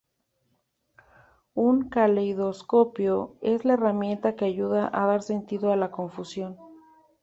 [1.53, 6.57] Un caleidoscopio es la herramienta que ayuda a dar sentido a la confusión.